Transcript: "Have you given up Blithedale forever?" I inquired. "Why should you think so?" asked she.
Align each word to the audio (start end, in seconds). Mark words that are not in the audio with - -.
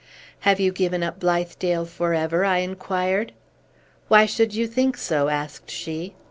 "Have 0.39 0.59
you 0.59 0.71
given 0.71 1.03
up 1.03 1.19
Blithedale 1.19 1.85
forever?" 1.85 2.43
I 2.43 2.57
inquired. 2.57 3.33
"Why 4.07 4.25
should 4.25 4.55
you 4.55 4.65
think 4.65 4.97
so?" 4.97 5.27
asked 5.27 5.69
she. 5.69 6.15